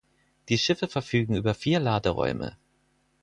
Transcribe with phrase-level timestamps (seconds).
[0.49, 2.57] Die Schiffe verfügen über vier Laderäume.